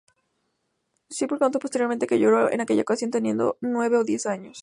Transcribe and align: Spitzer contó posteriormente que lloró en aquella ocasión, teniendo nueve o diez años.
Spitzer 1.13 1.37
contó 1.37 1.59
posteriormente 1.59 2.07
que 2.07 2.17
lloró 2.17 2.49
en 2.49 2.59
aquella 2.61 2.81
ocasión, 2.81 3.11
teniendo 3.11 3.59
nueve 3.61 3.97
o 3.97 4.03
diez 4.03 4.25
años. 4.25 4.59